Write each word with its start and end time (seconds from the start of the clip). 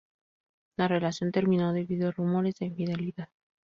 La 0.77 0.87
relación 0.87 1.31
terminó 1.31 1.73
debido 1.73 2.09
a 2.09 2.11
rumores 2.11 2.55
de 2.55 2.65
infidelidad. 2.65 3.29